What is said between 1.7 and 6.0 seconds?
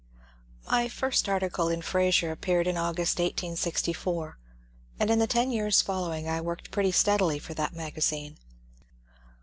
^^ Fraser" appeared in August, 1864, and in the ten years